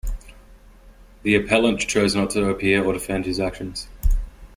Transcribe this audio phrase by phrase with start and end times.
[1.21, 3.87] The appellant chose not to appear or defend his actions.